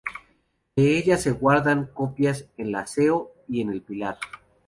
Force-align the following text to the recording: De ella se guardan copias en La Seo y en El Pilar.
De 0.75 0.97
ella 0.97 1.15
se 1.19 1.29
guardan 1.29 1.85
copias 1.93 2.49
en 2.57 2.71
La 2.71 2.87
Seo 2.87 3.33
y 3.47 3.61
en 3.61 3.69
El 3.69 3.83
Pilar. 3.83 4.17